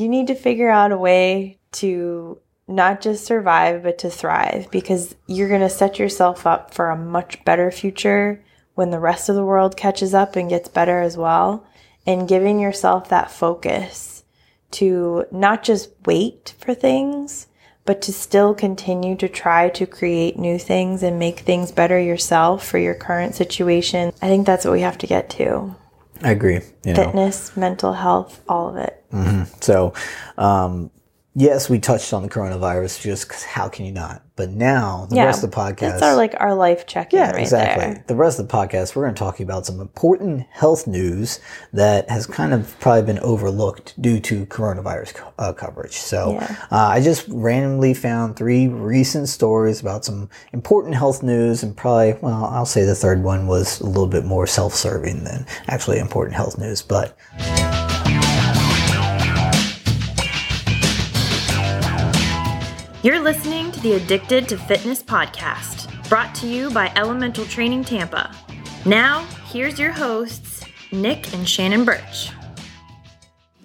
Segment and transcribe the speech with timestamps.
[0.00, 5.14] you need to figure out a way to not just survive, but to thrive because
[5.26, 8.42] you're going to set yourself up for a much better future
[8.74, 11.66] when the rest of the world catches up and gets better as well.
[12.06, 14.24] And giving yourself that focus
[14.72, 17.46] to not just wait for things,
[17.84, 22.66] but to still continue to try to create new things and make things better yourself
[22.66, 24.12] for your current situation.
[24.22, 25.76] I think that's what we have to get to.
[26.22, 26.60] I agree.
[26.84, 27.04] You know.
[27.04, 29.04] Fitness, mental health, all of it.
[29.12, 29.44] Mm-hmm.
[29.60, 29.94] So,
[30.38, 30.90] um,
[31.34, 34.22] yes, we touched on the coronavirus just because how can you not?
[34.36, 37.12] But now the yeah, rest of the podcast, it's our like our life check.
[37.12, 37.84] Yeah, right exactly.
[37.84, 38.04] There.
[38.06, 41.40] The rest of the podcast, we're going to talk about some important health news
[41.74, 45.92] that has kind of probably been overlooked due to coronavirus uh, coverage.
[45.92, 46.56] So yeah.
[46.72, 52.14] uh, I just randomly found three recent stories about some important health news, and probably
[52.22, 56.36] well, I'll say the third one was a little bit more self-serving than actually important
[56.36, 57.14] health news, but.
[63.02, 68.30] You're listening to the Addicted to Fitness podcast, brought to you by Elemental Training Tampa.
[68.84, 72.30] Now, here's your hosts, Nick and Shannon Birch.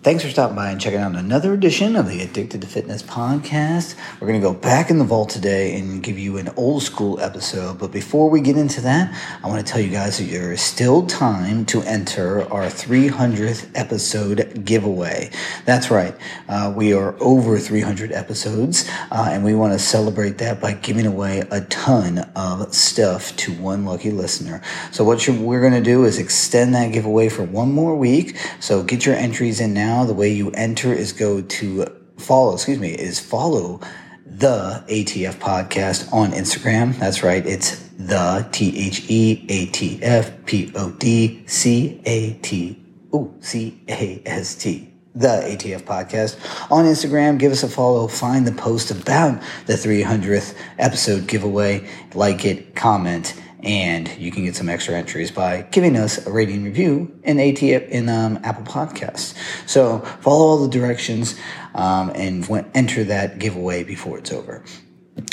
[0.06, 3.95] Thanks for stopping by and checking out another edition of the Addicted to Fitness podcast.
[4.22, 7.20] We're going to go back in the vault today and give you an old school
[7.20, 7.80] episode.
[7.80, 9.11] But before we get into that,
[9.44, 13.72] I want to tell you guys that there is still time to enter our 300th
[13.73, 15.31] episode giveaway.
[15.66, 16.16] That's right.
[16.48, 21.08] Uh, we are over 300 episodes, uh, and we want to celebrate that by giving
[21.08, 24.61] away a ton of stuff to one lucky listener.
[24.92, 28.38] So, what we're going to do is extend that giveaway for one more week.
[28.59, 31.86] So, get your entries in now now, the way you enter is go to
[32.18, 33.80] follow, excuse me, is follow
[34.26, 37.00] the ATF podcast on Instagram.
[37.00, 37.46] That's right.
[37.46, 42.78] It's the T H E A T F P O D C A T
[43.14, 44.92] O C A S T.
[45.16, 46.36] The ATF podcast
[46.70, 47.40] on Instagram.
[47.40, 48.10] Give us a follow.
[48.10, 51.88] Find the post about the 300th episode giveaway.
[52.14, 53.34] Like it, comment,
[53.66, 57.61] and you can get some extra entries by giving us a rating review in AT
[57.64, 59.36] in um, Apple Podcasts.
[59.67, 61.37] So follow all the directions
[61.73, 64.64] um, and enter that giveaway before it's over.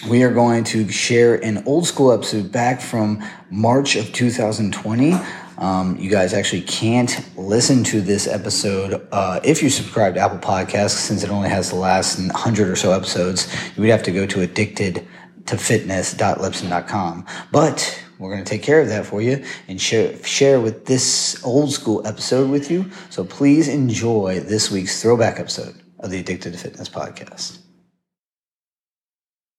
[0.09, 5.15] We are going to share an old school episode back from March of 2020.
[5.59, 10.39] Um, you guys actually can't listen to this episode uh, if you subscribe to Apple
[10.39, 13.53] Podcasts, since it only has the last 100 or so episodes.
[13.77, 15.07] You would have to go to addicted
[15.47, 17.27] to fitness.libsyn.com.
[17.51, 21.43] But we're going to take care of that for you and share, share with this
[21.45, 22.91] old school episode with you.
[23.11, 27.59] So please enjoy this week's throwback episode of the Addicted to Fitness podcast.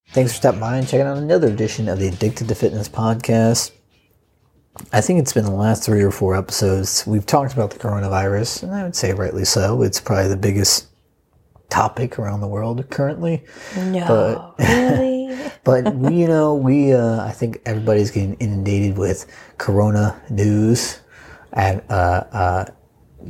[0.09, 3.71] Thanks for stopping by and checking out another edition of the Addicted to Fitness podcast.
[4.91, 7.05] I think it's been the last three or four episodes.
[7.05, 9.83] We've talked about the coronavirus, and I would say rightly so.
[9.83, 10.87] It's probably the biggest
[11.69, 13.43] topic around the world currently.
[13.75, 15.37] No, but, really.
[15.63, 19.25] but we, you know, we uh, I think everybody's getting inundated with
[19.57, 20.99] Corona news
[21.53, 22.65] and uh, uh,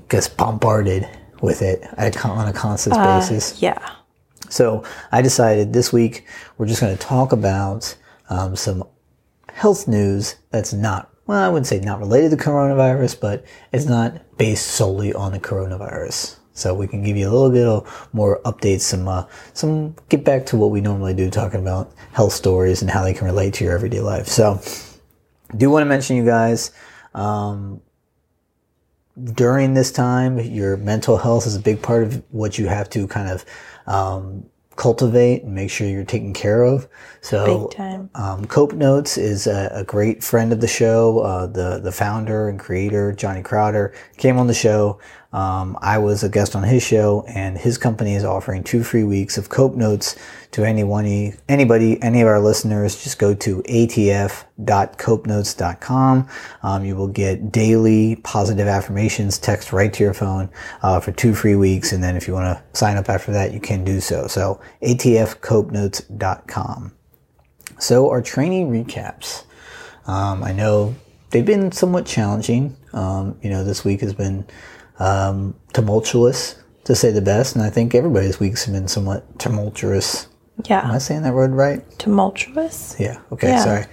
[0.10, 1.08] gets bombarded
[1.42, 3.62] with it a, on a constant uh, basis.
[3.62, 3.96] Yeah.
[4.50, 6.26] So I decided this week
[6.58, 7.96] we're just going to talk about
[8.30, 8.84] um, some
[9.50, 14.38] health news that's not well, I wouldn't say not related to coronavirus, but it's not
[14.38, 16.38] based solely on the coronavirus.
[16.54, 20.24] So we can give you a little bit of more updates, some, uh, some, get
[20.24, 23.56] back to what we normally do, talking about health stories and how they can relate
[23.56, 24.28] to your everyday life.
[24.28, 24.62] So,
[25.58, 26.72] do want to mention you guys,
[27.14, 27.82] um,
[29.34, 33.08] during this time, your mental health is a big part of what you have to
[33.08, 33.46] kind of,
[33.86, 36.88] um, cultivate and make sure you're taken care of.
[37.22, 37.70] So,
[38.16, 41.20] um, Cope Notes is a, a, great friend of the show.
[41.20, 45.00] Uh, the the founder and creator Johnny Crowder came on the show.
[45.34, 49.04] Um, I was a guest on his show, and his company is offering two free
[49.04, 50.16] weeks of Cope Notes
[50.52, 53.04] to anyone, anybody, any of our listeners.
[53.04, 56.28] Just go to atf.copenotes.com.
[56.62, 60.52] Um, you will get daily positive affirmations text right to your phone
[60.84, 63.54] uh, for two free weeks, and then if you want to sign up after that,
[63.54, 64.28] you can do so.
[64.28, 66.94] So atfcopenotes.com.
[67.80, 69.46] So our training recaps.
[70.06, 70.94] Um, I know
[71.32, 72.78] they've been somewhat challenging.
[72.94, 74.46] Um, you know, this week has been
[75.00, 76.56] um, tumultuous,
[76.86, 77.56] to say the best.
[77.56, 80.28] And I think everybody's weeks have been somewhat tumultuous.
[80.66, 80.86] Yeah.
[80.86, 81.84] Am I saying that word right?
[81.98, 82.96] Tumultuous?
[83.00, 83.20] Yeah.
[83.32, 83.50] Okay.
[83.50, 83.64] Yeah.
[83.64, 83.86] Sorry.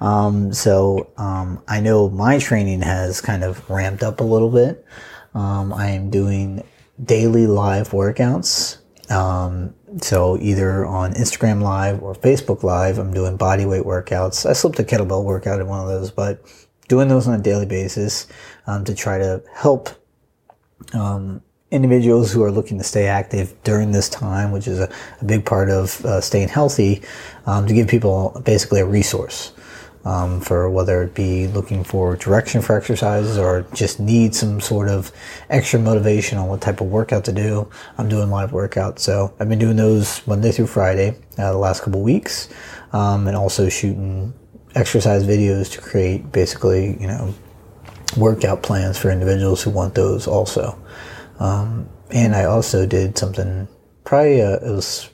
[0.00, 4.84] Um, so um, I know my training has kind of ramped up a little bit.
[5.34, 6.62] Um, I am doing
[7.02, 8.78] daily live workouts.
[9.10, 14.48] Um, so either on Instagram Live or Facebook Live, I'm doing body weight workouts.
[14.48, 16.40] I slipped a kettlebell workout in one of those, but
[16.88, 18.26] doing those on a daily basis
[18.66, 19.90] um, to try to help
[20.94, 24.88] um, individuals who are looking to stay active during this time, which is a,
[25.20, 27.02] a big part of uh, staying healthy,
[27.46, 29.52] um, to give people basically a resource
[30.06, 34.88] um, for whether it be looking for direction for exercises or just need some sort
[34.88, 35.10] of
[35.50, 37.68] extra motivation on what type of workout to do.
[37.98, 41.82] I'm doing live workouts, so I've been doing those Monday through Friday uh, the last
[41.82, 42.48] couple weeks,
[42.92, 44.32] um, and also shooting
[44.76, 47.34] exercise videos to create basically, you know,
[48.16, 50.78] workout plans for individuals who want those also.
[51.38, 53.68] Um, and I also did something
[54.04, 55.10] probably uh, it was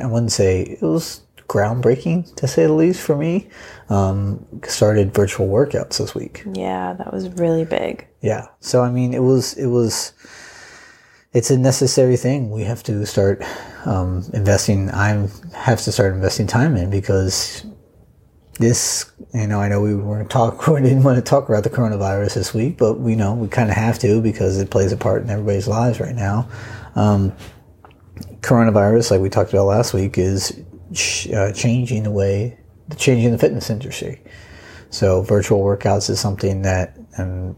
[0.00, 3.48] I wouldn't say it was groundbreaking to say the least for me.
[3.90, 6.44] Um, started virtual workouts this week.
[6.54, 8.06] Yeah, that was really big.
[8.22, 8.46] Yeah.
[8.60, 10.14] So I mean, it was it was
[11.34, 12.50] it's a necessary thing.
[12.50, 13.42] We have to start
[13.84, 14.90] um, investing.
[14.90, 17.66] I have to start investing time in because
[18.54, 21.70] this, you know, I know we weren't talk, we didn't want to talk about the
[21.70, 24.96] coronavirus this week, but we know we kind of have to because it plays a
[24.96, 26.48] part in everybody's lives right now.
[26.94, 27.32] Um,
[28.40, 30.60] coronavirus, like we talked about last week, is
[31.34, 32.58] uh, changing the way,
[32.96, 34.22] changing the fitness industry.
[34.90, 37.56] So virtual workouts is something that um,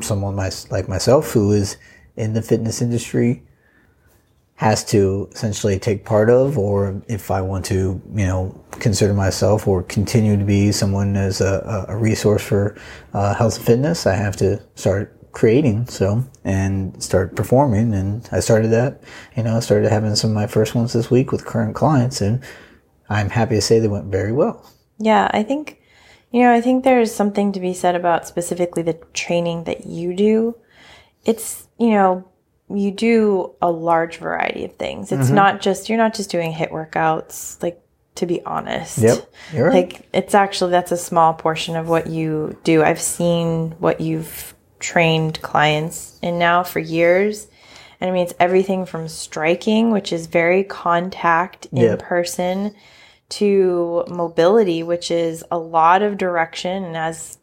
[0.00, 1.76] someone my, like myself who is
[2.16, 3.42] in the fitness industry
[4.60, 9.66] has to essentially take part of, or if I want to, you know, consider myself
[9.66, 12.76] or continue to be someone as a, a resource for
[13.14, 17.94] uh, health and fitness, I have to start creating so and start performing.
[17.94, 19.00] And i started that
[19.36, 22.20] you know i started having some of my first ones this week with current clients
[22.20, 22.42] and
[23.08, 24.68] i'm happy to say they went very well.
[24.98, 25.80] Yeah i think
[26.32, 30.14] you know i think there's something to be said about specifically the training that you
[30.14, 30.56] do.
[31.24, 32.29] It's you know
[32.74, 35.34] you do a large variety of things it's mm-hmm.
[35.34, 37.82] not just you're not just doing HIIT workouts like
[38.16, 38.98] to be honest.
[38.98, 39.32] Yep.
[39.54, 39.72] Right.
[39.72, 42.82] Like it's actually that's a small portion of what you do.
[42.82, 47.46] I've seen what you've trained clients in now for years.
[48.00, 51.98] And I mean, it's everything from striking, which is very contact in yep.
[51.98, 52.74] person,
[53.30, 56.84] to mobility, which is a lot of direction.
[56.84, 57.38] And as,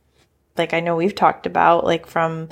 [0.58, 2.50] like, I know we've talked about, like, from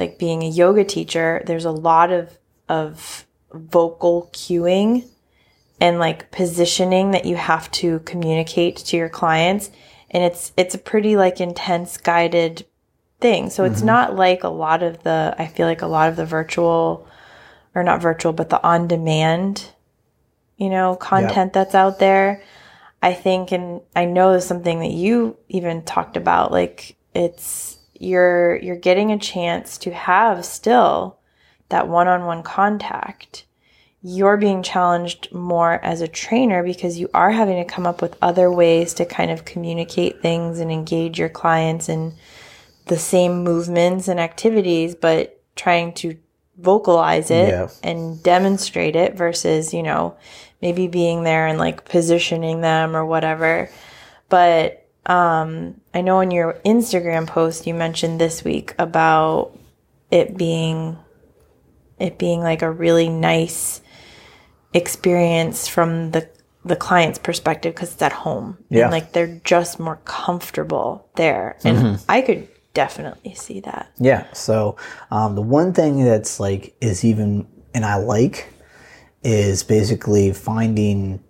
[0.00, 2.38] like being a yoga teacher, there's a lot of,
[2.68, 5.06] of vocal cueing
[5.80, 9.70] and like positioning that you have to communicate to your clients.
[10.10, 12.66] And it's, it's a pretty like intense guided
[13.20, 13.50] thing.
[13.50, 13.86] So it's mm-hmm.
[13.86, 17.06] not like a lot of the, I feel like a lot of the virtual,
[17.74, 19.70] or not virtual, but the on demand,
[20.56, 22.42] you know, content that's out there.
[23.02, 28.56] I think, and I know there's something that you even talked about, like it's, you're,
[28.56, 31.18] you're getting a chance to have still
[31.68, 33.44] that one on one contact.
[34.02, 38.16] You're being challenged more as a trainer because you are having to come up with
[38.22, 42.14] other ways to kind of communicate things and engage your clients in
[42.86, 46.16] the same movements and activities, but trying to
[46.56, 47.68] vocalize it yeah.
[47.82, 50.16] and demonstrate it versus, you know,
[50.62, 53.70] maybe being there and like positioning them or whatever.
[54.30, 59.56] But um, I know in your Instagram post you mentioned this week about
[60.10, 60.98] it being
[61.98, 63.80] it being like a really nice
[64.72, 66.28] experience from the
[66.64, 68.82] the client's perspective because it's at home yeah.
[68.82, 72.04] and like they're just more comfortable there and mm-hmm.
[72.06, 73.90] i could definitely see that.
[73.98, 74.26] Yeah.
[74.32, 74.76] So
[75.10, 78.52] um, the one thing that's like is even and I like
[79.22, 81.22] is basically finding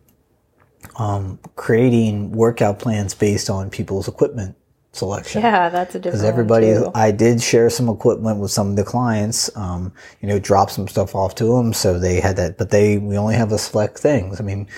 [1.01, 4.55] um, creating workout plans based on people's equipment
[4.93, 5.41] selection.
[5.41, 6.21] Yeah, that's a different.
[6.21, 9.55] Because everybody, I did share some equipment with some of the clients.
[9.57, 12.59] Um, you know, drop some stuff off to them, so they had that.
[12.59, 14.41] But they, we only have a select things.
[14.41, 14.69] I mean,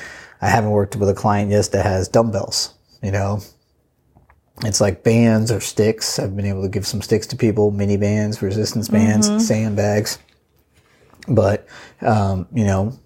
[0.40, 2.72] I haven't worked with a client yet that has dumbbells.
[3.02, 3.40] You know,
[4.64, 6.20] it's like bands or sticks.
[6.20, 9.40] I've been able to give some sticks to people, mini bands, resistance bands, mm-hmm.
[9.40, 10.20] sandbags.
[11.26, 11.66] But,
[12.00, 12.96] um, you know,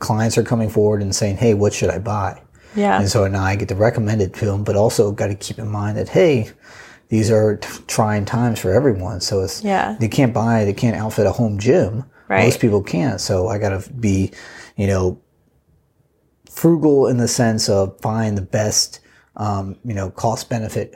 [0.00, 2.42] clients are coming forward and saying, hey, what should I buy?
[2.76, 3.00] Yeah.
[3.00, 5.58] And so now I get to recommend it to them, but also got to keep
[5.58, 6.50] in mind that, hey,
[7.08, 9.20] these are t- trying times for everyone.
[9.20, 9.96] So it's, yeah.
[9.98, 12.04] they can't buy, they can't outfit a home gym.
[12.28, 12.44] Right.
[12.44, 13.20] Most people can't.
[13.20, 14.32] So I got to be,
[14.76, 15.20] you know,
[16.50, 19.00] frugal in the sense of find the best
[19.36, 20.94] um, you know, cost benefit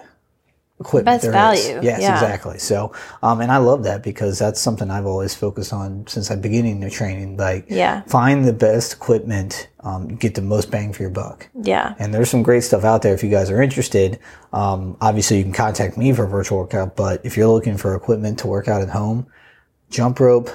[0.81, 1.23] equipment.
[1.23, 1.79] Best value.
[1.79, 1.85] Is.
[1.85, 2.15] Yes, yeah.
[2.15, 2.59] exactly.
[2.59, 6.41] So, um, and I love that because that's something I've always focused on since I'm
[6.41, 7.37] beginning the training.
[7.37, 8.03] Like, yeah.
[8.05, 11.49] find the best equipment, um, get the most bang for your buck.
[11.55, 11.95] Yeah.
[11.99, 14.19] And there's some great stuff out there if you guys are interested.
[14.53, 17.95] Um, obviously you can contact me for a virtual workout, but if you're looking for
[17.95, 19.27] equipment to work out at home,
[19.91, 20.51] jump rope,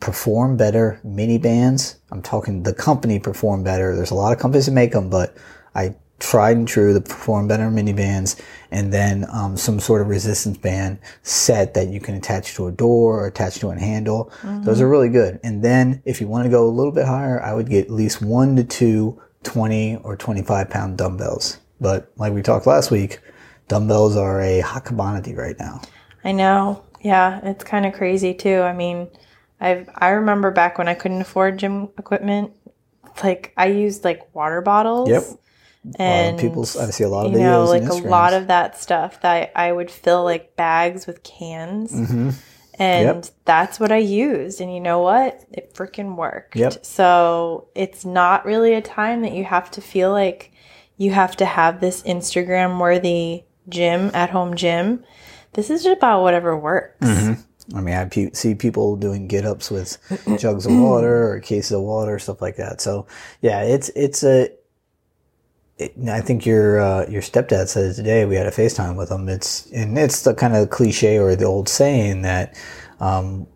[0.00, 1.96] perform better, mini bands.
[2.12, 3.96] I'm talking the company perform better.
[3.96, 5.36] There's a lot of companies that make them, but
[5.74, 10.02] I tried and true that perform better in mini bands, and then um, some sort
[10.02, 13.78] of resistance band set that you can attach to a door or attach to a
[13.78, 14.30] handle.
[14.42, 15.40] Those are really good.
[15.42, 17.90] And then if you want to go a little bit higher, I would get at
[17.90, 21.58] least one to two 20 or 25 pound dumbbells.
[21.80, 23.20] But like we talked last week,
[23.68, 25.80] dumbbells are a hot commodity right now.
[26.24, 26.84] I know.
[27.00, 28.60] Yeah, it's kind of crazy too.
[28.60, 29.08] I mean,
[29.60, 32.52] I I remember back when I couldn't afford gym equipment,
[33.22, 35.08] like I used like water bottles.
[35.08, 35.22] Yep.
[35.98, 37.42] And people, I see a lot of you videos.
[37.42, 41.92] know, like a lot of that stuff that I would fill like bags with cans.
[41.92, 42.30] Mm-hmm.
[42.80, 43.24] And Yep.
[43.44, 44.60] that's what I used.
[44.60, 45.40] And you know what?
[45.50, 46.56] It freaking worked.
[46.56, 46.84] Yep.
[46.84, 50.52] So it's not really a time that you have to feel like
[50.96, 55.04] you have to have this Instagram worthy gym, at home gym.
[55.54, 57.04] This is just about whatever works.
[57.06, 57.76] Mm-hmm.
[57.76, 59.98] I mean, I pe- see people doing get ups with
[60.38, 62.80] jugs of water or cases of water, stuff like that.
[62.80, 63.06] So,
[63.42, 64.50] yeah, it's it's a.
[66.10, 68.24] I think your uh, your stepdad said it today.
[68.24, 69.28] We had a FaceTime with him.
[69.28, 72.56] It's and it's the kind of cliche or the old saying that
[73.00, 73.46] um,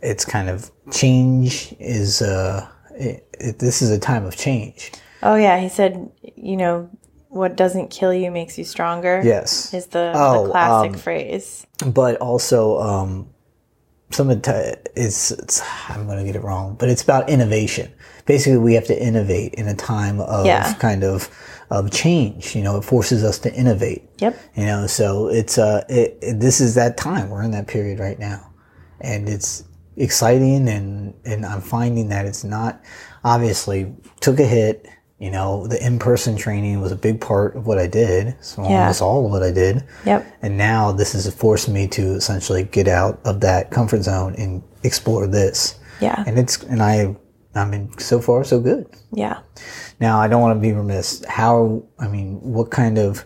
[0.00, 4.92] it's kind of change is uh, it, it, this is a time of change.
[5.22, 5.58] Oh, yeah.
[5.58, 6.88] He said, you know,
[7.30, 9.20] what doesn't kill you makes you stronger.
[9.24, 11.66] Yes, Is the, Oh, the classic um, phrase.
[11.84, 13.28] but also um,
[14.10, 17.28] some of the ti- it's, it's I'm going to get it wrong, but it's about
[17.28, 17.90] innovation.
[18.26, 20.74] Basically, we have to innovate in a time of Yeah.
[20.74, 21.28] kind of
[21.70, 22.54] of change.
[22.56, 24.02] You know, it forces us to innovate.
[24.18, 24.38] Yep.
[24.56, 27.30] You know, so it's uh, it, it- this is that time.
[27.30, 28.50] We're in that period right now,
[29.00, 29.64] and it's
[29.96, 32.80] exciting, and and I'm finding that it's not
[33.24, 34.86] obviously took a hit.
[35.18, 38.36] You know, the in person training was a big part of what I did.
[38.42, 38.80] So Yeah.
[38.82, 39.82] almost all of what I did.
[40.04, 40.26] Yep.
[40.42, 44.62] And now this has forced me to essentially get out of that comfort zone and
[44.82, 45.76] explore this.
[46.02, 46.22] Yeah.
[46.26, 47.16] And it's and I
[47.56, 48.86] I mean so far so good.
[49.12, 49.40] Yeah.
[50.00, 51.24] Now I don't want to be remiss.
[51.26, 53.24] How I mean, what kind of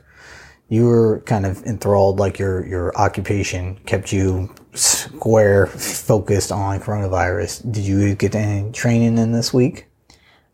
[0.69, 7.71] you were kind of enthralled, like your your occupation kept you square focused on coronavirus.
[7.71, 9.87] Did you get any training in this week?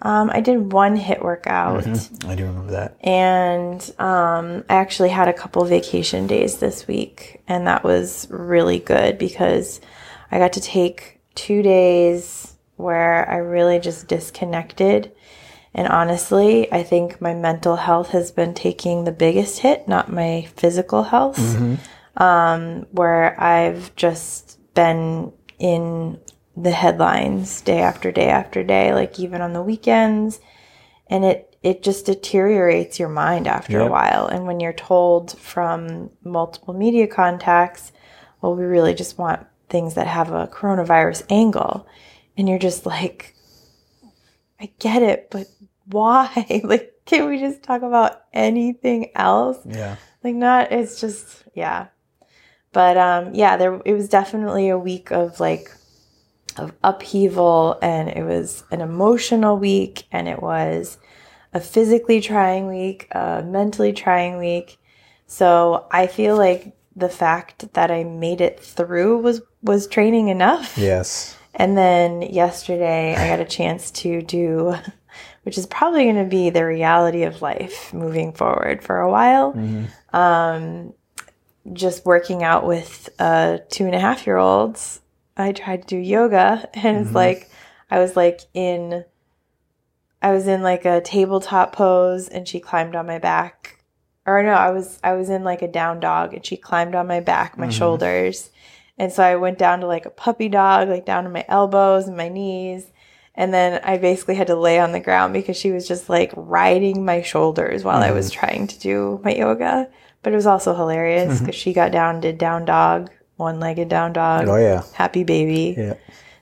[0.02, 1.86] Um, I did one HIIT workout.
[2.26, 2.98] I do remember that.
[3.00, 8.78] and um, I actually had a couple vacation days this week, and that was really
[8.78, 9.80] good because
[10.30, 12.45] I got to take two days
[12.76, 15.12] where I really just disconnected.
[15.74, 20.48] And honestly, I think my mental health has been taking the biggest hit, not my
[20.56, 21.38] physical health,
[22.16, 26.18] um, where I've just been in
[26.56, 30.40] the headlines day after day after day, like even on the weekends.
[31.08, 34.28] And it it just deteriorates your mind after a while.
[34.28, 37.92] And when you're told from multiple media contacts
[38.40, 41.86] well we really just want things that have a coronavirus angle
[42.36, 43.34] and you're just like
[44.60, 45.46] i get it but
[45.86, 46.60] why?
[46.64, 49.58] Like can we just talk about anything else?
[49.64, 49.96] Yeah.
[50.24, 51.86] like not it's just yeah.
[52.72, 55.70] But um yeah there it was definitely a week of like
[56.56, 60.98] of upheaval and it was an emotional week and it was
[61.52, 64.78] a physically trying week a mentally trying week.
[65.26, 70.76] So i feel like the fact that i made it through was was training enough.
[70.76, 71.35] Yes.
[71.56, 74.76] And then yesterday, I got a chance to do,
[75.42, 79.54] which is probably going to be the reality of life moving forward for a while.
[80.12, 80.92] Um,
[81.72, 85.00] just working out with uh, two and a half year olds.
[85.36, 87.50] I tried to do yoga, and it's like
[87.90, 89.04] I was like in,
[90.20, 93.82] I was in like a tabletop pose, and she climbed on my back.
[94.26, 97.06] Or no, I was I was in like a down dog, and she climbed on
[97.06, 98.50] my back, my shoulders.
[98.98, 102.08] And so I went down to like a puppy dog, like down to my elbows
[102.08, 102.86] and my knees.
[103.34, 106.32] And then I basically had to lay on the ground because she was just like
[106.34, 109.88] riding my shoulders while I was trying to do my yoga.
[110.22, 114.14] But it was also hilarious because she got down, did down dog, one legged down
[114.14, 114.82] dog, Oh yeah.
[114.94, 115.74] happy baby.
[115.76, 115.94] Yeah.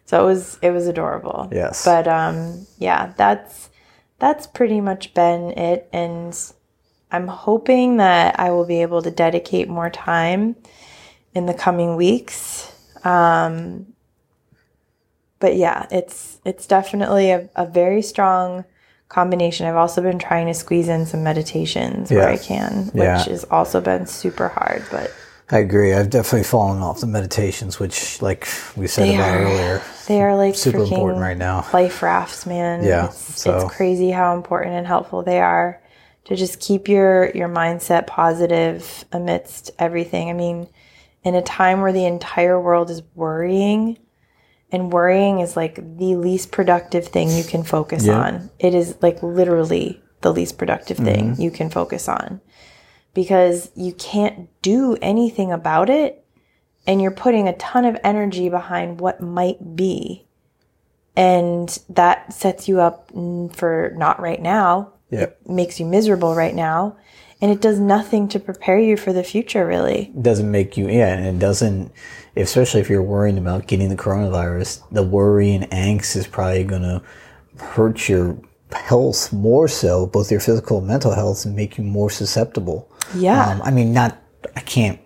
[0.06, 1.48] So it was it was adorable.
[1.52, 1.84] Yes.
[1.84, 3.70] But um yeah, that's
[4.20, 6.38] that's pretty much been it and
[7.10, 10.56] I'm hoping that I will be able to dedicate more time
[11.34, 12.70] in the coming weeks.
[13.04, 13.86] Um
[15.40, 18.64] but yeah, it's it's definitely a, a very strong
[19.08, 19.66] combination.
[19.66, 23.22] I've also been trying to squeeze in some meditations where I can, which Yeah.
[23.24, 25.12] has also been super hard, but
[25.50, 25.92] I agree.
[25.92, 30.22] I've definitely fallen off the meditations, which, like we said They about are earlier, they
[30.22, 31.66] are like super important right now.
[31.74, 32.82] life rafts, man.
[32.82, 35.80] Yeah, It's, so- it's crazy how important and helpful they are
[36.24, 40.30] to just keep your your mindset positive amidst everything.
[40.30, 40.66] I mean,
[41.24, 43.98] in a time where the entire world is worrying,
[44.70, 48.20] and worrying is like the least productive thing you can focus Yeah.
[48.20, 48.50] on.
[48.58, 51.06] It is like literally the least productive mm-hmm.
[51.06, 52.40] thing you can focus on
[53.12, 56.24] because you can't do anything about it
[56.86, 60.26] and you're putting a ton of energy behind what might be
[61.16, 63.10] and that sets you up
[63.52, 65.38] for not right now Yep.
[65.46, 66.96] makes you miserable right now
[67.44, 70.10] and it does nothing to prepare you for the future really.
[70.20, 71.92] Doesn't make you yeah and it doesn't
[72.36, 76.82] especially if you're worrying about getting the coronavirus the worry and angst is probably going
[76.82, 77.02] to
[77.62, 78.36] hurt your
[78.72, 82.90] health more so both your physical and mental health and make you more susceptible.
[83.14, 83.46] Yeah.
[83.50, 84.20] um, i mean not
[84.56, 84.98] i can't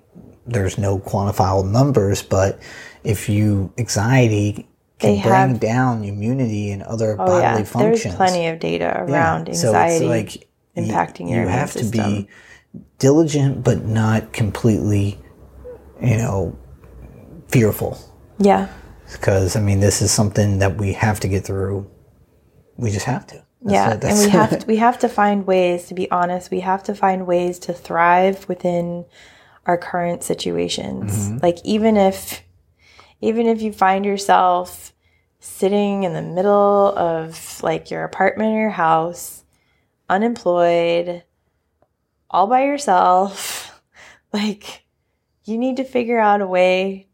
[0.46, 2.60] there's no quantifiable numbers but
[3.04, 4.68] if you anxiety
[5.00, 8.14] can They bring have- down immunity and other oh bodily yeah there's functions.
[8.14, 10.04] plenty of data around so anxiety.
[10.04, 10.47] it's like
[10.86, 12.22] impacting your you have to system.
[12.22, 12.28] be
[12.98, 15.18] diligent but not completely
[16.02, 16.56] you know
[17.48, 17.98] fearful
[18.38, 18.68] yeah
[19.12, 21.88] because i mean this is something that we have to get through
[22.78, 24.04] we just have to That's yeah, it.
[24.04, 25.88] and we have to, we have to find ways.
[25.88, 29.04] To be honest, we have to find ways to thrive within
[29.66, 31.28] our current situations.
[31.28, 31.38] Mm-hmm.
[31.42, 32.42] Like even if,
[33.20, 34.94] even if you find yourself
[35.40, 39.44] sitting in the middle of like your apartment or your house,
[40.08, 41.24] unemployed,
[42.30, 43.82] all by yourself,
[44.32, 44.84] like
[45.44, 47.08] you need to figure out a way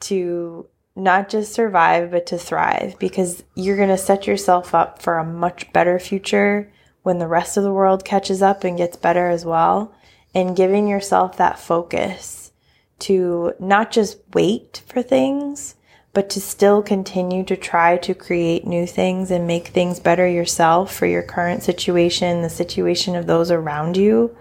[0.00, 0.66] to
[0.96, 5.24] not just survive, but to thrive because you're going to set yourself up for a
[5.24, 6.70] much better future
[7.02, 9.94] when the rest of the world catches up and gets better as well.
[10.32, 12.52] And giving yourself that focus
[13.00, 15.74] to not just wait for things,
[16.12, 20.94] but to still continue to try to create new things and make things better yourself
[20.94, 24.36] for your current situation, the situation of those around you.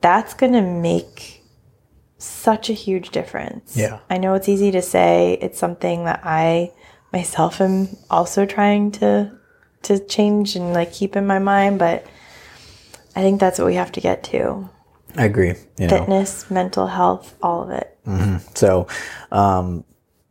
[0.00, 1.42] That's going to make
[2.18, 3.76] such a huge difference.
[3.76, 4.00] Yeah.
[4.10, 5.38] I know it's easy to say.
[5.40, 6.72] It's something that I
[7.12, 9.30] myself am also trying to
[9.82, 12.06] to change and like keep in my mind, but
[13.14, 14.68] I think that's what we have to get to.
[15.16, 17.96] i agree you know Fitness, mental health, all of it.
[18.56, 18.88] so
[19.30, 19.84] um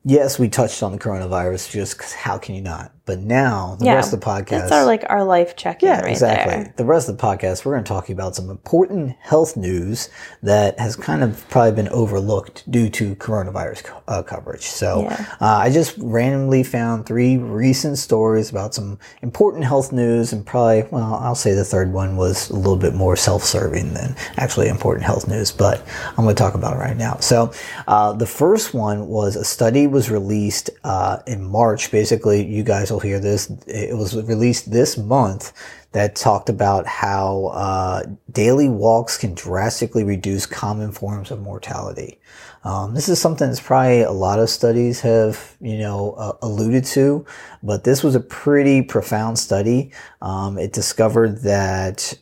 [0.06, 3.86] yes we touched on the coronavirus just 'cause how can you not but now the
[3.88, 6.54] rest of the podcast That's our like our life check-in Yeah, right exactly.
[6.64, 6.74] there.
[6.78, 10.10] The rest of the podcast, we're going to talk about some important health news
[10.42, 14.62] that has kind of probably been overlooked due to coronavirus co- uh, coverage.
[14.64, 15.26] So Yeah.
[15.42, 20.84] uh, I just randomly found three recent stories about some important health news, and probably,
[20.90, 25.06] well, I'll say the third one was a little bit more self-serving than actually important
[25.06, 25.86] health news, but
[26.18, 27.18] I'm going to talk about it right now.
[27.20, 27.52] So
[27.88, 31.92] uh, the first one was a study was released uh, in March.
[31.92, 33.50] Basically, you guys will hear this.
[33.68, 35.52] It was released this month
[35.92, 42.20] that talked about how uh, daily walks can drastically reduce common forms of mortality.
[42.64, 46.86] Um, this is something that's probably a lot of studies have, you know, uh, alluded
[46.86, 47.26] to,
[47.62, 49.92] but this was a pretty profound study.
[50.22, 52.18] Um, it discovered that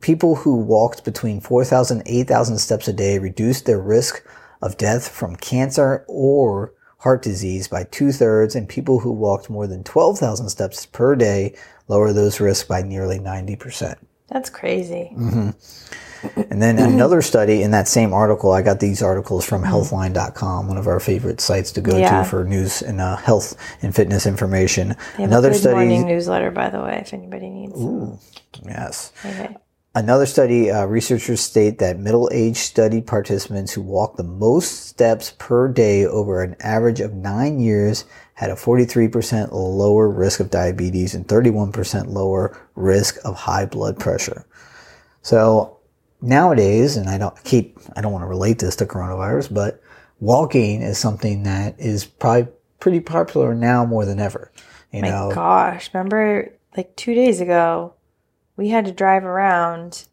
[0.00, 4.26] people who walked between 4,000 and 8,000 steps a day reduced their risk
[4.60, 9.66] of death from cancer or heart disease by two thirds, and people who walked more
[9.66, 11.54] than 12,000 steps per day
[11.88, 13.96] lower those risks by nearly 90%.
[14.28, 15.10] That's crazy.
[15.16, 15.50] Mm-hmm.
[16.50, 20.76] And then another study in that same article, I got these articles from healthline.com, one
[20.76, 22.24] of our favorite sites to go Yeah.
[22.24, 24.88] to for news and uh, health and fitness information.
[25.16, 27.80] They have Another a good study, morning newsletter, by the way, if anybody needs.
[28.64, 29.12] yes.
[29.24, 29.56] Okay.
[29.98, 35.66] Another study, uh, researchers state that middle-aged study participants who walked the most steps per
[35.66, 41.26] day over an average of nine years had a 43% lower risk of diabetes and
[41.26, 44.46] 31% lower risk of high blood pressure.
[45.22, 45.78] So
[46.22, 49.82] nowadays, and I don't keep, I don't want to relate this to coronavirus, but
[50.20, 54.52] walking is something that is probably pretty popular now more than ever.
[54.92, 57.94] You My know, gosh, remember like two days ago,
[58.58, 60.04] we had to drive around.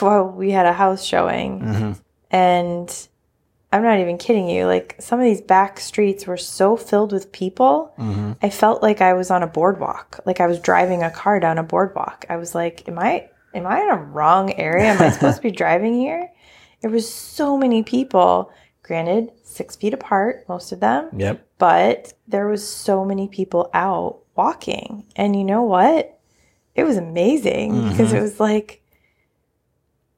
[0.00, 2.00] Well, we had a house showing, Mhm.
[2.30, 3.08] and
[3.72, 4.66] I'm not even kidding you.
[4.66, 8.32] Like some of these back streets were so filled with people, Mm-hmm.
[8.42, 10.20] I felt like I was on a boardwalk.
[10.26, 12.26] Like I was driving a car down a boardwalk.
[12.28, 13.28] I was like, "Am I?
[13.54, 14.86] Am I in a wrong area?
[14.92, 16.30] Am I supposed to be driving here?"
[16.80, 18.50] There was so many people.
[18.82, 21.40] Granted, six feet apart, most of them Yep.
[21.58, 26.18] but there was so many people out walking and you know what
[26.74, 27.90] it was amazing mm-hmm.
[27.90, 28.82] because it was like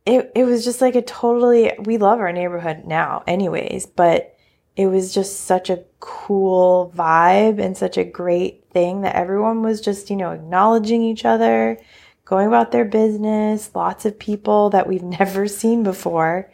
[0.06, 4.36] it, it was just like a totally we love our neighborhood now anyways but
[4.76, 9.80] it was just such a cool vibe and such a great thing that everyone was
[9.80, 11.78] just you know acknowledging each other
[12.24, 16.50] going about their business lots of people that we've never seen before.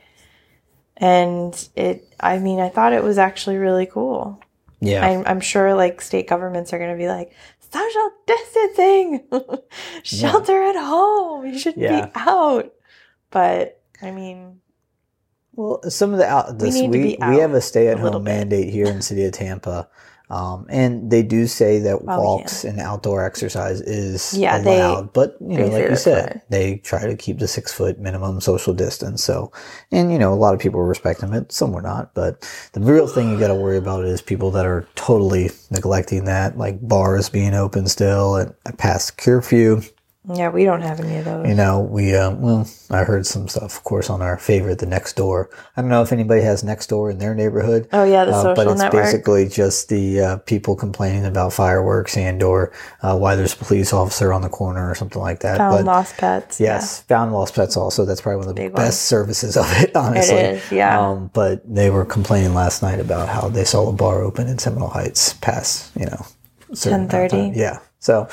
[0.97, 4.41] And it i mean i thought it was actually really cool.
[4.83, 5.07] Yeah.
[5.07, 7.33] I'm, I'm sure like state governments are going to be like
[7.73, 9.25] social distancing,
[10.03, 11.47] shelter at home.
[11.47, 12.07] You shouldn't Yeah.
[12.07, 12.73] be out.
[13.31, 14.61] But I mean,
[15.55, 18.71] Well, some of the out this we be we, have a stay at home mandate
[18.73, 19.89] here in the city of Tampa.
[20.31, 25.13] Um, and they do say that we walks and outdoor exercise is Yeah, they- allowed,
[25.13, 28.73] but you know, like you said, they try to keep the six foot minimum social
[28.73, 29.25] distance.
[29.25, 29.51] So,
[29.91, 32.15] and you know, a lot of people were respecting it, some were not.
[32.15, 36.27] But the real thing you got to worry about is people that are totally neglecting
[36.27, 39.83] that, like bars being open still and past curfew.
[40.33, 41.49] Yeah, we don't have any of those.
[41.49, 44.87] You know, we uh, well, I heard some stuff, of course, on our favorite, the
[44.87, 45.49] Nextdoor.
[45.77, 47.89] I don't know if anybody has Nextdoor in their neighborhood.
[47.93, 49.05] Oh, yeah, the uh, social but it's network.
[49.05, 53.93] basically just the uh, people complaining about fireworks and or uh, why there's a police
[53.93, 55.59] officer on the corner or something like that.
[55.59, 56.61] Found but lost pets.
[56.61, 58.05] yes, found lost pets also.
[58.05, 60.37] That's probably one of the Big best services of it, honestly.
[60.37, 61.01] is, yeah.
[61.01, 64.59] Um, but they were complaining last night about how they saw a bar open in
[64.59, 66.27] Seminole Heights past, you know,
[66.73, 67.57] certain 10:30?
[67.57, 67.81] Yeah.
[68.01, 68.29] So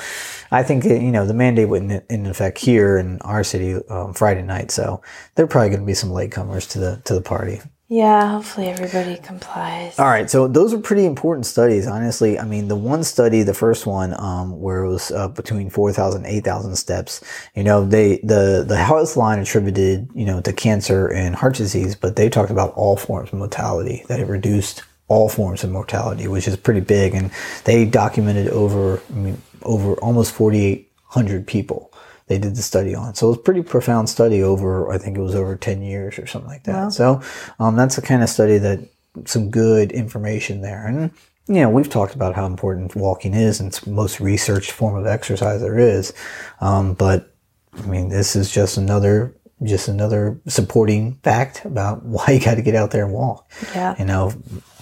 [0.50, 4.14] I think, you know, the mandate went in, in effect here in our city um,
[4.14, 4.70] Friday night.
[4.70, 5.02] So
[5.34, 7.60] there are probably going to be some latecomers to the, to the party.
[7.90, 9.98] Yeah, hopefully everybody complies.
[9.98, 12.38] All right, so those are pretty important studies, honestly.
[12.38, 16.26] I mean, the one study, the first one, um, where it was uh, between 4,000
[16.26, 21.34] and 8,000 steps, you know, they, the, the Healthline attributed, you know, to cancer and
[21.34, 25.64] heart disease, but they talked about all forms of mortality, that it reduced all forms
[25.64, 27.14] of mortality, which is pretty big.
[27.14, 27.30] And
[27.64, 31.92] they documented over, I mean, over almost 4,800 people
[32.26, 33.14] they did the study on.
[33.14, 36.18] So it was a pretty profound study over, I think it was over 10 years
[36.18, 36.92] or something like that.
[36.92, 37.22] So
[37.58, 38.80] um, that's the kind of study that
[39.24, 40.86] some good information there.
[40.86, 41.10] And,
[41.46, 44.94] you know, we've talked about how important walking is and it's the most researched form
[44.94, 46.12] of exercise there is.
[46.60, 47.32] Um, but
[47.78, 52.62] I mean, this is just another, just another supporting fact about why you got to
[52.62, 53.94] get out there and walk Yeah.
[53.98, 54.32] you know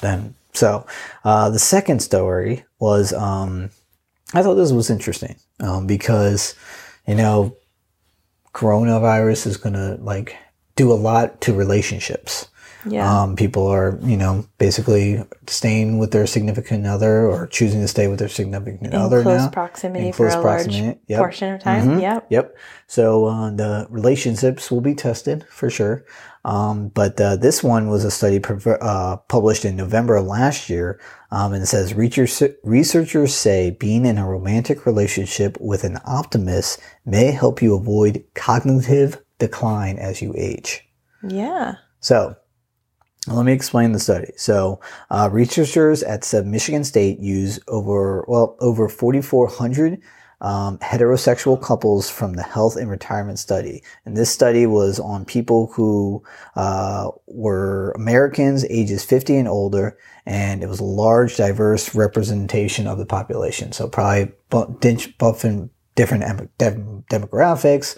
[0.00, 0.84] then so
[1.24, 3.70] uh, the second story was um,
[4.34, 6.54] i thought this was interesting um, because
[7.06, 7.56] you know
[8.52, 10.36] coronavirus is going to like
[10.76, 12.48] do a lot to relationships
[12.88, 13.22] Yeah.
[13.22, 18.08] um, people are you know basically staying with their significant other or choosing to stay
[18.08, 21.18] with their significant in other close now proximity In for close a proximity, large yep.
[21.18, 21.88] portion of time.
[21.88, 22.00] Mhm.
[22.00, 22.26] Yep.
[22.30, 22.56] Yep.
[22.86, 26.04] So uh, the relationships will be tested for sure.
[26.46, 31.00] Um, but uh, this one was a study uh, published in November of last year.
[31.32, 37.32] Um, and it says researchers say being in a romantic relationship with an optimist may
[37.32, 40.88] help you avoid cognitive decline as you age.
[41.26, 41.74] Yeah.
[41.98, 42.36] So
[43.34, 44.32] let me explain the study.
[44.36, 50.00] So, uh, researchers at Michigan State use over well over 4,400
[50.40, 55.68] um, heterosexual couples from the Health and Retirement Study, and this study was on people
[55.72, 56.22] who
[56.56, 62.98] uh, were Americans ages 50 and older, and it was a large, diverse representation of
[62.98, 63.72] the population.
[63.72, 67.96] So probably buffing different em- dem- demographics.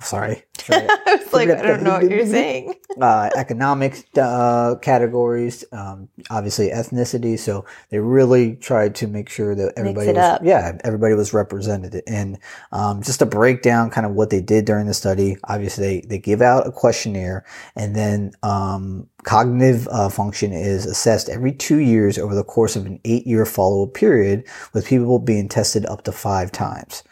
[0.00, 0.42] Sorry.
[0.58, 0.86] Sorry.
[1.06, 2.74] I was like, I don't know what you're saying.
[3.00, 7.38] uh, economic uh, categories, um, obviously ethnicity.
[7.38, 10.42] So they really tried to make sure that everybody was, up.
[10.42, 12.02] yeah, everybody was represented.
[12.06, 12.38] And
[12.72, 16.06] um, just to break down kind of what they did during the study, obviously they,
[16.06, 17.44] they give out a questionnaire
[17.76, 22.86] and then um, cognitive uh, function is assessed every two years over the course of
[22.86, 27.02] an eight year follow up period with people being tested up to five times.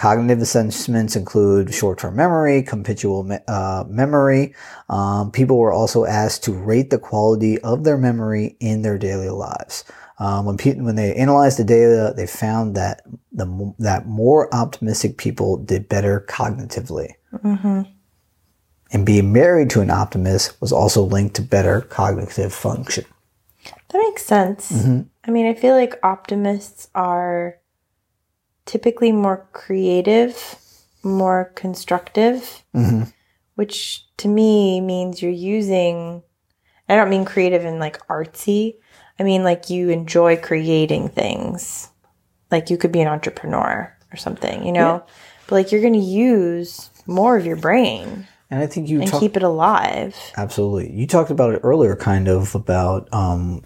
[0.00, 4.54] Cognitive assessments include short-term memory, habitual me- uh, memory.
[4.88, 9.28] Um, people were also asked to rate the quality of their memory in their daily
[9.28, 9.84] lives.
[10.18, 14.48] Um, when pe- when they analyzed the data, they found that the m- that more
[14.54, 17.10] optimistic people did better cognitively,
[17.42, 17.82] hmm
[18.92, 23.04] and being married to an optimist was also linked to better cognitive function.
[23.90, 24.72] That makes sense.
[24.72, 25.02] Mm-hmm.
[25.24, 27.59] I mean, I feel like optimists are
[28.70, 30.56] typically more creative,
[31.02, 33.02] more constructive, hmm
[33.56, 36.22] which to me means you're using,
[36.88, 38.76] I don't mean creative in like artsy.
[39.18, 41.90] I mean like you enjoy creating things.
[42.50, 45.04] Like you could be an entrepreneur or something, you know?
[45.46, 49.10] But like you're going to use more of your brain And I think you and
[49.10, 50.16] talk- keep it alive.
[50.38, 50.90] Absolutely.
[50.92, 53.62] You talked about it earlier, kind of about um,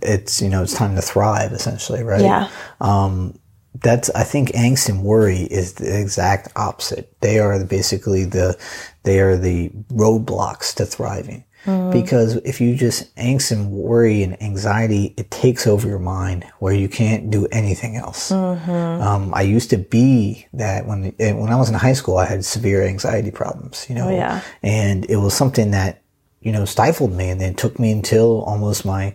[0.00, 2.22] it's you know it's time to thrive, essentially, right?
[2.22, 2.48] Yeah.
[2.80, 3.38] Um,
[3.80, 7.14] that's I think angst and worry is the exact opposite.
[7.20, 8.56] They are basically the
[9.04, 11.44] they are the roadblocks to thriving.
[11.92, 16.72] Because if you just angst and worry and anxiety, it takes over your mind where
[16.72, 18.30] you can't do anything else.
[18.32, 22.24] Um, I used to be that when eh, when I was in high school, I
[22.24, 23.84] had severe anxiety problems.
[23.88, 24.40] You know, Oh, yeah.
[24.62, 26.00] and it was something that
[26.40, 29.12] you know stifled me, and then it took me until almost my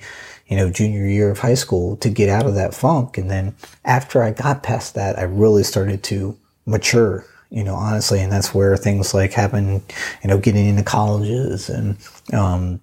[0.54, 3.18] you know, junior year of high school to get out of that funk.
[3.18, 6.38] And then after I got past that, I really started to
[6.68, 8.22] mature, you know, honestly.
[8.22, 9.82] And that's where things like happen,
[10.22, 11.98] you know, getting into colleges and,
[12.34, 12.82] um,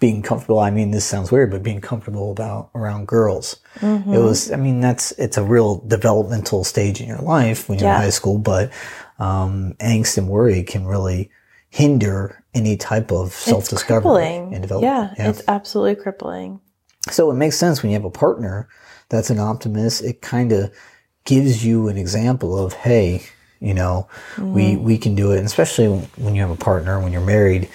[0.00, 0.60] being comfortable.
[0.60, 3.56] I mean, this sounds weird, but being comfortable about around girls.
[3.82, 7.88] It was, I mean, that's, it's a real developmental stage in your life when you're
[7.90, 7.96] Yeah.
[7.96, 8.70] in high school, but,
[9.18, 11.28] um, angst and worry can really
[11.68, 15.12] hinder any type of self-discovery and development.
[15.18, 16.60] Yeah, it's absolutely crippling.
[17.10, 18.68] So it makes sense when you have a partner
[19.08, 20.02] that's an optimist.
[20.02, 20.74] It kind of
[21.24, 23.22] gives you an example of, hey,
[23.60, 24.84] you know, we mm-hmm.
[24.84, 25.38] we can do it.
[25.38, 27.68] And especially when, you have a partner, when you're married,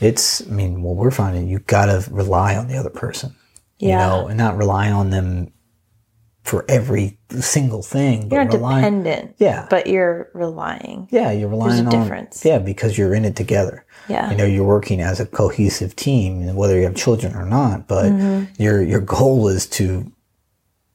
[0.00, 0.46] it's.
[0.46, 3.34] I mean, what we're finding, you gotta rely on the other person.
[3.78, 3.88] Yeah.
[3.88, 5.52] You know, and not rely on them
[6.42, 8.28] for every single thing.
[8.28, 9.36] But You're not dependent.
[9.38, 9.66] Yeah.
[9.68, 11.06] But you're relying.
[11.10, 12.44] Yeah, you're relying There's a on difference.
[12.44, 13.84] Yeah, because you're in it together.
[14.08, 14.30] Yeah.
[14.30, 17.86] You know, you're working as a cohesive team, whether you have children or not.
[17.86, 18.62] But Mm-hmm.
[18.62, 20.10] your your goal is to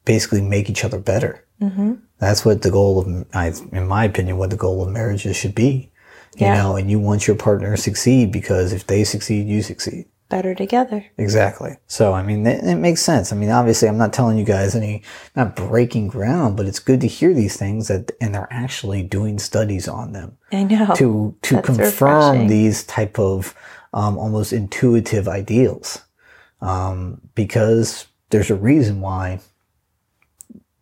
[0.06, 1.46] basically make each other better.
[1.62, 1.94] Mm-hmm.
[2.20, 5.56] That's what the goal of, I, in my opinion, what the goal of marriages should
[5.56, 5.92] be.
[6.38, 6.56] You Yeah.
[6.64, 10.06] know, and you want your partner to succeed because if they succeed, you succeed.
[10.34, 11.06] Better together.
[11.20, 11.78] Exactly.
[11.86, 13.32] So, I mean, it, it makes sense.
[13.32, 15.04] I mean, obviously, I'm not telling you guys any,
[15.36, 19.38] not breaking ground, but it's good to hear these things that, and they're actually doing
[19.38, 20.96] studies on them I know.
[20.96, 22.48] to to That's confirm refreshing.
[22.48, 23.54] these type of
[23.94, 26.02] um, almost intuitive ideals,
[26.62, 29.40] um, because there's a reason why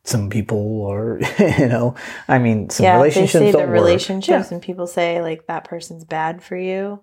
[0.06, 1.20] some people are,
[1.60, 1.96] you know,
[2.30, 5.48] I mean, some yeah, they relationships say don't the relationships Yeah, and people say like
[5.48, 7.02] that person's bad for you.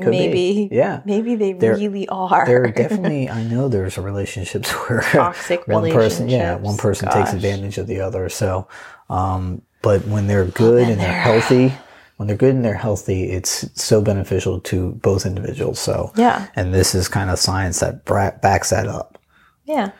[0.00, 0.18] Could be.
[0.18, 0.68] maybe.
[0.72, 1.00] Yeah.
[1.06, 2.44] Maybe they There- really are.
[2.46, 7.32] there are definitely I know there's relationships where Toxic one person yeah one person takes
[7.32, 8.68] advantage of the other so
[9.08, 11.74] um but when they're good then and they're they're- healthy
[12.16, 16.46] when they're good and they're healthy it's so beneficial to both individuals so Yeah.
[16.56, 18.04] and this is kind of science that
[18.42, 19.18] backs that up
[19.64, 19.92] Yeah.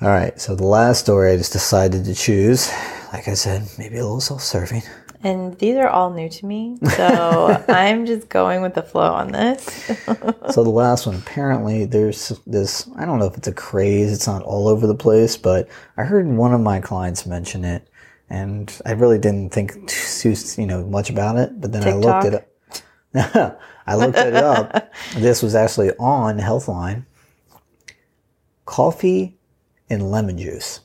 [0.00, 2.70] all right so the last story I just decided to choose
[3.12, 4.82] like I said maybe a little self-serving
[5.24, 6.78] And these are all new to me.
[6.96, 9.64] So I'm just going with the flow on this.
[10.50, 14.26] so the last one apparently there's this i don't know if it's a craze it's
[14.26, 17.88] not all over the place but i heard one of my clients mention it
[18.30, 22.24] and i really didn't think too you know much about it but then i looked
[22.24, 22.34] it
[23.14, 27.04] up i looked it up this was actually on healthline
[28.66, 29.36] coffee
[29.90, 30.80] and lemon juice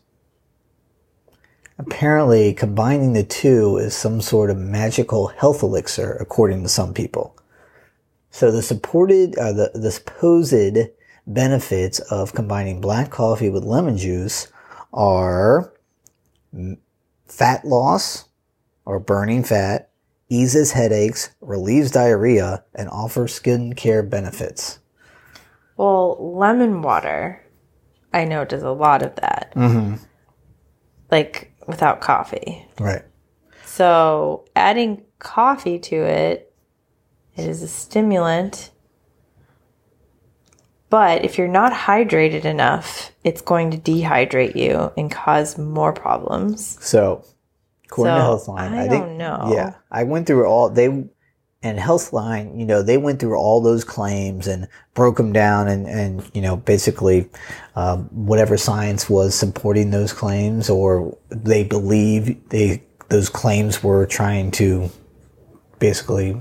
[1.77, 7.35] apparently combining the two is some sort of magical health elixir according to some people
[8.33, 10.89] so the supported, uh, the, the supposed
[11.27, 14.51] benefits of combining black coffee with lemon juice
[14.91, 15.71] are
[17.27, 18.25] fat loss
[18.85, 19.91] or burning fat,
[20.29, 24.79] eases headaches, relieves diarrhea, and offers skin care benefits.
[25.77, 27.39] Well, lemon water,
[28.13, 29.53] I know does a lot of that.
[29.55, 30.03] Mm-hmm.
[31.11, 32.65] Like without coffee.
[32.79, 33.03] Right.
[33.65, 36.53] So adding coffee to it,
[37.35, 38.71] it is a stimulant.
[40.89, 46.77] But if you're not hydrated enough, it's going to dehydrate you and cause more problems.
[46.85, 47.25] So,
[47.85, 49.51] according So, to Healthline, I think, don't know.
[49.55, 51.05] Yeah, I went through all they
[51.63, 52.59] and Healthline.
[52.59, 56.41] You know, they went through all those claims and broke them down, and and you
[56.41, 57.29] know, basically,
[57.75, 64.51] um, whatever science was supporting those claims, or they believe they those claims were trying
[64.51, 64.89] to
[65.79, 66.37] basically.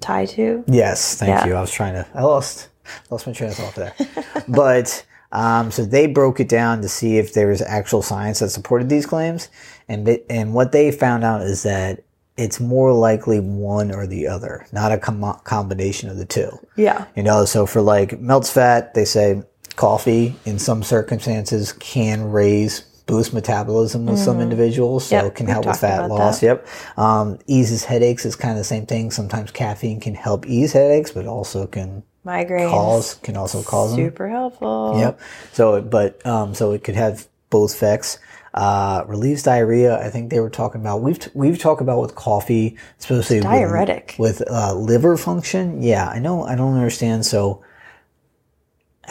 [0.00, 0.64] Tie to?
[0.66, 1.46] Yes, thank Yeah.
[1.46, 1.54] you.
[1.54, 2.06] I was trying to.
[2.14, 2.68] I lost
[3.10, 3.94] lost my train of thought there,
[4.48, 5.04] but.
[5.32, 8.88] Um, so they broke it down to see if there was actual science that supported
[8.88, 9.48] these claims,
[9.86, 12.02] and and what they found out is that
[12.40, 16.50] it's more likely one or the other, not a com- combination of the two.
[16.76, 17.04] Yeah.
[17.14, 19.42] You know, so for like melts fat, they say
[19.76, 25.46] coffee in some circumstances can raise boost metabolism with some individuals, so Yep, it can
[25.46, 26.40] we've help with fat loss.
[26.40, 26.46] that.
[26.46, 26.66] Yep.
[26.96, 29.10] Um, eases headaches is kind of the same thing.
[29.10, 32.70] Sometimes caffeine can help ease headaches, but also can Migraines.
[32.70, 34.04] cause can also cause them.
[34.06, 34.94] Super helpful.
[34.98, 35.20] Yep.
[35.52, 38.18] So, but um, so it could have both effects.
[38.52, 39.96] Uh, relieves diarrhea.
[40.04, 41.02] I think they were talking about.
[41.02, 44.16] We've t- we've talked about with coffee, especially with- diuretic.
[44.18, 45.82] with, uh, liver function.
[45.82, 46.42] Yeah, I know.
[46.44, 47.26] I don't understand.
[47.26, 47.62] So.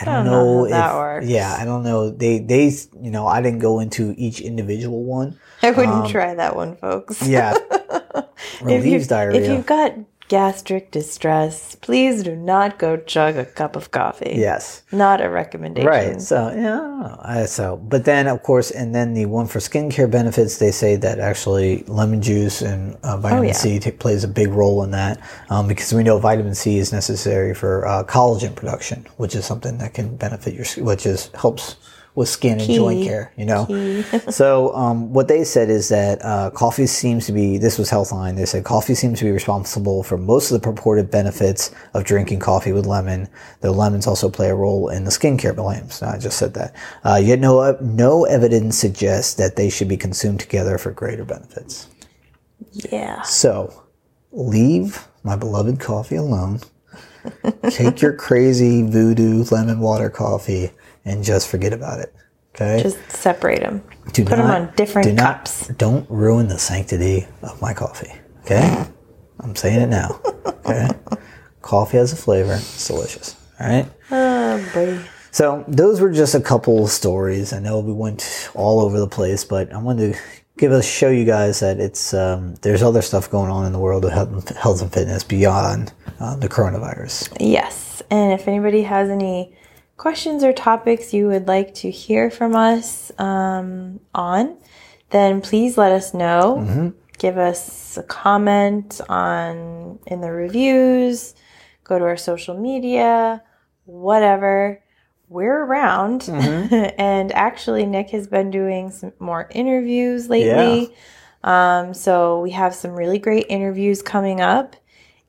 [0.01, 1.25] I don't, don't know if that works.
[1.27, 2.71] yeah I don't know they they
[3.01, 7.21] you know I didn't go into each individual one I wouldn't try that one, folks.
[7.21, 7.57] Um, yeah
[8.61, 9.93] relieves you, diarrhea if you've got
[10.29, 14.33] gastric distress, please do not go chug a cup of coffee.
[14.37, 14.83] Yes.
[14.91, 15.89] Not a recommendation.
[15.89, 16.21] Right.
[16.21, 17.19] So yeah, I don't know.
[17.21, 20.95] I- so but then of course, and then the one for skincare benefits, they say
[20.97, 23.53] that actually lemon juice and uh, vitamin Oh, yeah.
[23.53, 26.93] C t- plays a big role in that um, because we know vitamin C is
[26.93, 31.75] necessary for uh, collagen production, which is something that can benefit your, which is helps
[32.15, 33.33] with skin and joint care.
[33.37, 34.03] You know.
[34.29, 37.57] so um, what they said is that uh, coffee seems to be.
[37.57, 38.35] This was Healthline.
[38.35, 42.39] They said coffee seems to be responsible for most of the purported benefits of drinking
[42.39, 43.27] coffee with lemon.
[43.61, 46.01] Though lemons also play a role in the skincare claims.
[46.01, 46.75] I just said that.
[47.03, 51.87] Uh, yet no no evidence suggests that they should be consumed together for greater benefits.
[52.71, 53.21] Yeah.
[53.21, 53.83] So
[54.31, 56.59] leave my beloved coffee alone.
[57.69, 60.71] Take your crazy voodoo lemon water coffee
[61.05, 62.13] and just forget about it.
[62.55, 62.81] Okay.
[62.83, 63.83] Just separate them.
[64.11, 65.67] Do Put them on different do not- cups.
[65.67, 68.11] Don't ruin the sanctity of my coffee.
[68.41, 68.85] Okay?
[69.39, 70.19] I'm saying it now.
[70.45, 70.89] Okay?
[71.61, 72.53] coffee has a flavor.
[72.53, 73.35] It's delicious.
[73.59, 73.85] All right?
[74.11, 74.99] Oh, boy.
[75.31, 77.53] So those were just a couple of stories.
[77.53, 80.19] I know we went all over the place, but I wanted to
[80.57, 83.79] give us show you guys that it's um, there's other stuff going on in the
[83.79, 87.31] world of health, health and fitness beyond uh, the coronavirus.
[87.39, 88.01] Yes.
[88.09, 89.55] And if anybody has any
[89.99, 94.57] questions or topics you would like to hear from us um, on,
[95.09, 96.93] then please let us know.
[97.17, 101.35] Give us a comment on in the reviews.
[101.83, 103.43] Go to our social media,
[103.83, 104.81] whatever.
[105.27, 106.29] We're around.
[106.29, 110.95] and actually, Nick has been doing some more interviews lately.
[111.43, 114.77] Um, so we have some really great interviews coming up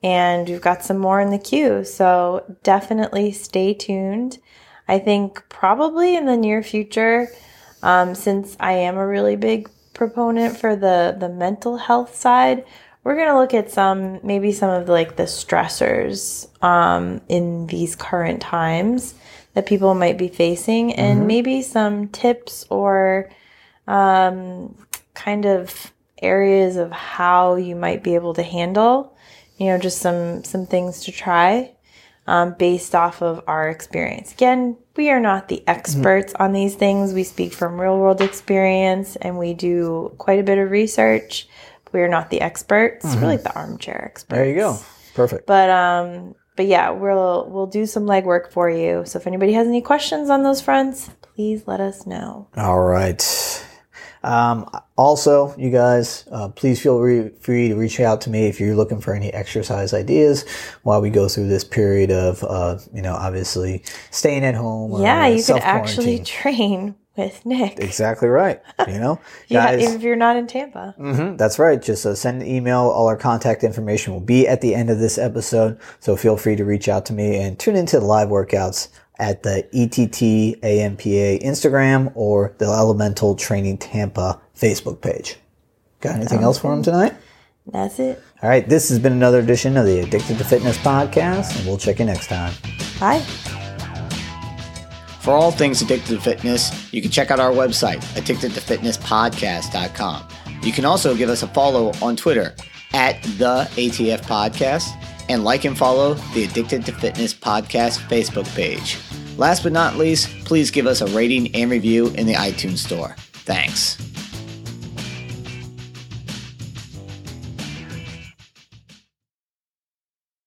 [0.02, 1.84] and we've got some more in the queue.
[1.84, 4.38] So definitely stay tuned.
[4.90, 7.28] I think probably in the near future,
[7.80, 12.64] um, since I am a really big proponent for the the mental health side,
[13.04, 17.94] we're gonna look at some maybe some of the, like the stressors um, in these
[17.94, 19.14] current times
[19.54, 23.30] that people might be facing, and maybe some tips or
[23.86, 24.74] um,
[25.14, 29.16] kind of areas of how you might be able to handle
[29.56, 31.70] you know just some some things to try
[32.30, 34.32] um, based off of our experience.
[34.32, 37.12] Again we are not the experts on these things.
[37.12, 41.48] We speak from real world experience and we do quite a bit of research.
[41.92, 44.36] We are not the experts we're like the armchair experts.
[44.36, 44.78] There you go.
[45.14, 45.46] Perfect.
[45.46, 49.02] but um but yeah we'll we'll do some legwork for you.
[49.06, 52.46] So if anybody has any questions on those fronts please let us know.
[52.56, 53.66] All right.
[54.22, 58.60] Um, also, you guys, uh, please feel re- free to reach out to me if
[58.60, 60.44] you're looking for any exercise ideas
[60.82, 64.92] while we go through this period of, uh, you know, obviously staying at home.
[64.92, 68.62] or, yeah uh, you could actually train with nick Exactly right.
[68.86, 69.94] You know, yeah, guys.
[69.94, 71.80] if you're not in tampa Mhm, that's right.
[71.82, 72.80] Just uh, send an email.
[72.80, 75.78] All our contact information will be at the end of this episode.
[75.98, 78.88] So feel free to reach out to me and tune into the live workouts
[79.20, 85.36] at the ETT AMPA Instagram or the Elemental Training Tampa Facebook page.
[86.00, 87.14] Got anything else for them tonight?
[87.66, 88.66] that's it All right.
[88.68, 92.06] This has been another edition of the Addicted to Fitness podcast, and we'll check you
[92.06, 92.54] next time.
[92.98, 93.18] bye
[95.20, 100.28] For all things addicted to fitness, you can check out our website, addictedtofitnesspodcast.com.
[100.62, 102.54] You can also give us a follow on Twitter
[102.94, 104.88] at the ATF Podcast
[105.30, 108.98] and like and follow the Addicted to Fitness Podcast Facebook page.
[109.38, 113.14] Last but not least, please give us a rating and review in the iTunes Store.
[113.32, 114.09] Thanks.